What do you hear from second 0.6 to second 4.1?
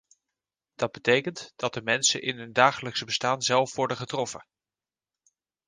Dat betekent dat de mensen in hun dagelijkse bestaan zelf worden